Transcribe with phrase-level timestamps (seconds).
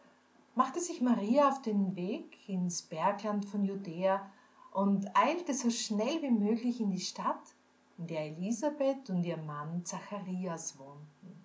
[0.56, 4.28] machte sich Maria auf den Weg ins Bergland von Judäa
[4.72, 7.54] und eilte so schnell wie möglich in die Stadt,
[7.98, 11.44] in der Elisabeth und ihr Mann Zacharias wohnten.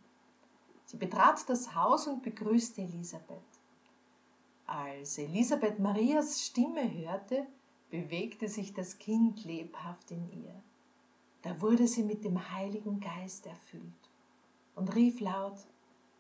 [0.86, 3.38] Sie betrat das Haus und begrüßte Elisabeth.
[4.66, 7.45] Als Elisabeth Marias Stimme hörte,
[7.89, 10.56] bewegte sich das Kind lebhaft in ihr.
[11.42, 13.84] Da wurde sie mit dem Heiligen Geist erfüllt
[14.76, 15.58] und rief laut,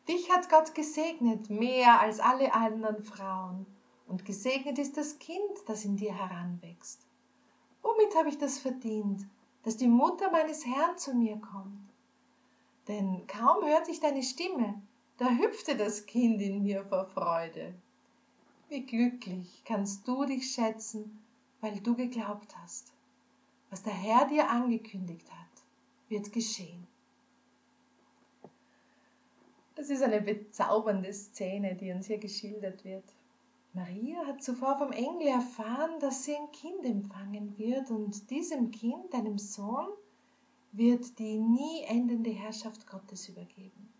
[0.07, 3.65] Dich hat Gott gesegnet mehr als alle anderen Frauen,
[4.07, 7.07] und gesegnet ist das Kind, das in dir heranwächst.
[7.81, 9.25] Womit habe ich das verdient,
[9.63, 11.89] dass die Mutter meines Herrn zu mir kommt?
[12.87, 14.81] Denn kaum hörte ich deine Stimme,
[15.17, 17.73] da hüpfte das Kind in mir vor Freude.
[18.69, 21.23] Wie glücklich kannst du dich schätzen,
[21.61, 22.91] weil du geglaubt hast.
[23.69, 25.63] Was der Herr dir angekündigt hat,
[26.09, 26.87] wird geschehen.
[29.81, 33.03] Das ist eine bezaubernde Szene, die uns hier geschildert wird.
[33.73, 39.11] Maria hat zuvor vom Engel erfahren, dass sie ein Kind empfangen wird und diesem Kind,
[39.15, 39.87] einem Sohn,
[40.71, 43.91] wird die nie endende Herrschaft Gottes übergeben.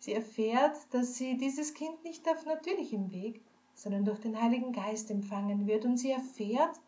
[0.00, 3.42] Sie erfährt, dass sie dieses Kind nicht auf natürlichem Weg,
[3.74, 6.80] sondern durch den Heiligen Geist empfangen wird und sie erfährt,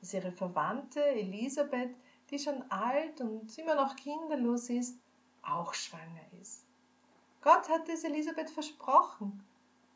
[0.00, 1.96] dass ihre Verwandte Elisabeth,
[2.30, 4.98] die schon alt und immer noch kinderlos ist,
[5.42, 6.66] auch schwanger ist.
[7.46, 9.40] Gott hat es Elisabeth versprochen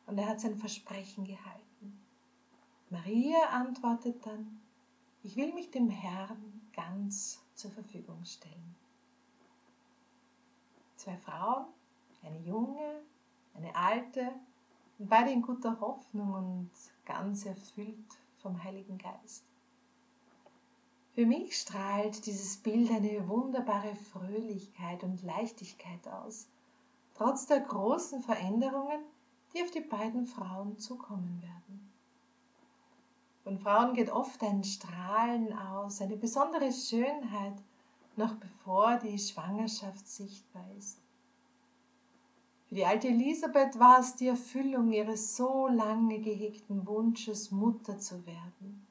[0.05, 1.99] und er hat sein Versprechen gehalten.
[2.89, 4.61] Maria antwortet dann,
[5.21, 8.73] ich will mich dem Herrn ganz zur Verfügung stellen.
[10.95, 11.65] Zwei Frauen,
[12.23, 13.01] eine junge,
[13.53, 14.31] eine alte,
[14.97, 16.71] und beide in guter Hoffnung und
[17.03, 19.43] ganz erfüllt vom Heiligen Geist.
[21.15, 26.47] Für mich strahlt dieses Bild eine wunderbare Fröhlichkeit und Leichtigkeit aus
[27.21, 28.99] trotz der großen Veränderungen,
[29.53, 31.91] die auf die beiden Frauen zukommen werden.
[33.43, 37.53] Von Frauen geht oft ein Strahlen aus, eine besondere Schönheit,
[38.15, 40.97] noch bevor die Schwangerschaft sichtbar ist.
[42.69, 48.25] Für die alte Elisabeth war es die Erfüllung ihres so lange gehegten Wunsches, Mutter zu
[48.25, 48.87] werden.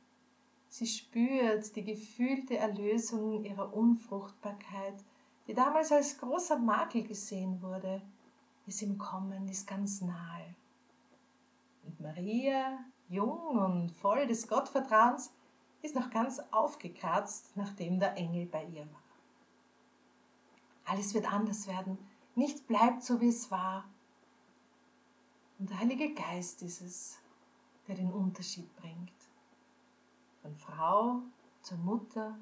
[0.68, 5.02] Sie spürt die gefühlte Erlösung ihrer Unfruchtbarkeit,
[5.48, 8.02] die damals als großer Makel gesehen wurde,
[8.70, 10.54] ist im Kommen, ist ganz nahe.
[11.82, 15.32] Und Maria, jung und voll des Gottvertrauens,
[15.82, 19.02] ist noch ganz aufgekratzt, nachdem der Engel bei ihr war.
[20.84, 21.98] Alles wird anders werden,
[22.36, 23.86] nichts bleibt so, wie es war.
[25.58, 27.18] Und der Heilige Geist ist es,
[27.88, 29.12] der den Unterschied bringt.
[30.42, 31.22] Von Frau
[31.62, 32.38] zur Mutter,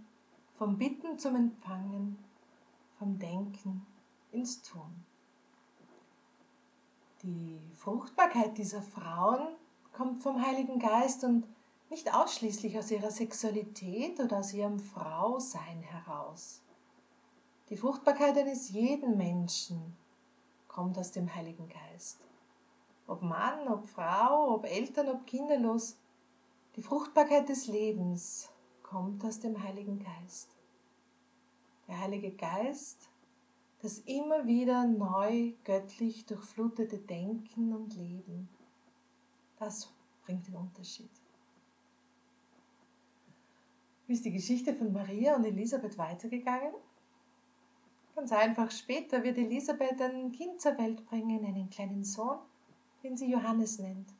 [0.58, 2.18] vom Bitten zum Empfangen,
[2.98, 3.86] vom Denken
[4.30, 5.07] ins Tun.
[7.22, 9.48] Die Fruchtbarkeit dieser Frauen
[9.92, 11.46] kommt vom Heiligen Geist und
[11.90, 16.62] nicht ausschließlich aus ihrer Sexualität oder aus ihrem Frausein heraus.
[17.70, 19.96] Die Fruchtbarkeit eines jeden Menschen
[20.68, 22.18] kommt aus dem Heiligen Geist.
[23.08, 25.96] Ob Mann, ob Frau, ob Eltern, ob kinderlos,
[26.76, 28.48] die Fruchtbarkeit des Lebens
[28.84, 30.50] kommt aus dem Heiligen Geist.
[31.88, 33.07] Der Heilige Geist
[33.80, 38.48] das immer wieder neu göttlich durchflutete Denken und Leben.
[39.58, 39.92] Das
[40.24, 41.10] bringt den Unterschied.
[44.06, 46.72] Wie ist die Geschichte von Maria und Elisabeth weitergegangen?
[48.16, 52.38] Ganz einfach, später wird Elisabeth ein Kind zur Welt bringen, einen kleinen Sohn,
[53.04, 54.12] den sie Johannes nennt.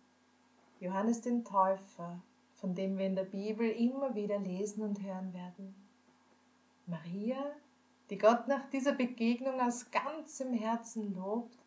[0.78, 2.22] Johannes den Täufer,
[2.54, 5.75] von dem wir in der Bibel immer wieder lesen und hören werden.
[6.87, 7.52] Maria,
[8.10, 11.58] die Gott nach dieser Begegnung aus ganzem Herzen lobt,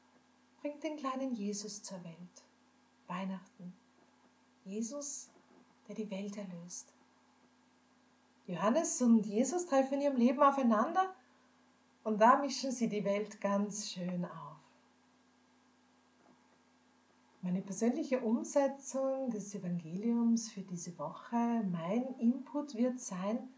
[0.61, 2.43] bringt den kleinen Jesus zur Welt.
[3.07, 3.73] Weihnachten.
[4.65, 5.29] Jesus,
[5.87, 6.93] der die Welt erlöst.
[8.47, 11.13] Johannes und Jesus treffen in ihrem Leben aufeinander
[12.03, 14.57] und da mischen sie die Welt ganz schön auf.
[17.43, 23.49] Meine persönliche Umsetzung des Evangeliums für diese Woche, mein Input wird sein,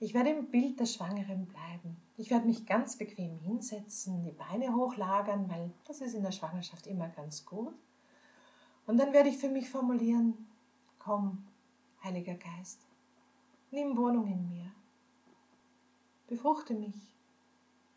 [0.00, 1.96] ich werde im Bild der Schwangeren bleiben.
[2.16, 6.86] Ich werde mich ganz bequem hinsetzen, die Beine hochlagern, weil das ist in der Schwangerschaft
[6.86, 7.74] immer ganz gut.
[8.86, 10.46] Und dann werde ich für mich formulieren,
[10.98, 11.44] komm,
[12.02, 12.80] Heiliger Geist,
[13.72, 14.72] Nimm Wohnung in mir.
[16.26, 17.14] Befruchte mich,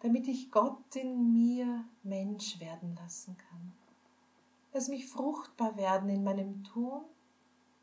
[0.02, 3.74] damit ich Gott in mir Mensch werden lassen kann.
[4.74, 7.02] Lass mich fruchtbar werden in meinem Tun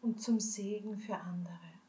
[0.02, 1.80] und zum Segen für andere.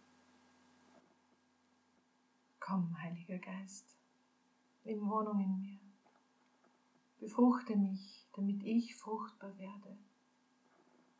[2.71, 3.97] Komm, Heiliger Geist,
[4.85, 5.79] nimm Wohnung in mir.
[7.19, 9.97] Befruchte mich, damit ich fruchtbar werde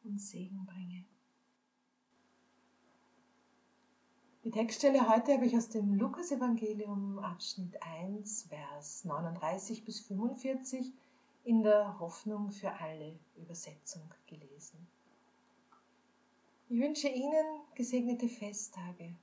[0.06, 1.04] und Segen bringe.
[4.46, 10.94] Die Textstelle heute habe ich aus dem Lukas-Evangelium, Abschnitt 1, Vers 39 bis 45
[11.44, 14.88] in der Hoffnung für alle Übersetzung gelesen.
[16.70, 19.18] Ich wünsche Ihnen gesegnete Festtage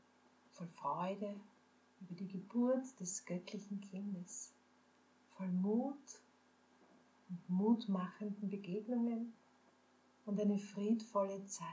[0.51, 1.41] voll Freude
[2.01, 4.53] über die Geburt des göttlichen Kindes,
[5.37, 5.97] voll Mut
[7.29, 9.33] und mutmachenden Begegnungen
[10.27, 11.67] und eine friedvolle Zeit.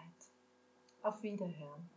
[1.04, 1.90] Auf Wiederhören.